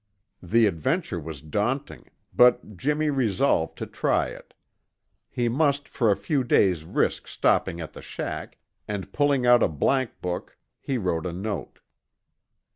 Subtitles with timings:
[0.41, 4.55] The adventure was daunting, but Jimmy resolved to try it.
[5.29, 9.67] He must for a few days risk stopping at the shack, and pulling out a
[9.67, 11.81] blank book, he wrote a note.